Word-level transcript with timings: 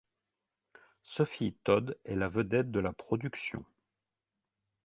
Sophie 1.03 1.53
Todd 1.63 1.95
est 2.05 2.15
la 2.15 2.27
vedette 2.27 2.71
de 2.71 2.79
la 2.79 2.91
production. 2.91 3.63